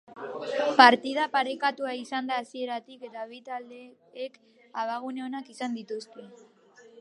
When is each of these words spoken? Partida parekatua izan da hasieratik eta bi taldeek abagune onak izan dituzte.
Partida 0.77 1.25
parekatua 1.35 1.91
izan 1.99 2.31
da 2.31 2.39
hasieratik 2.43 3.05
eta 3.09 3.27
bi 3.35 3.43
taldeek 3.51 4.41
abagune 4.85 5.27
onak 5.27 5.53
izan 5.59 5.79
dituzte. 5.81 6.27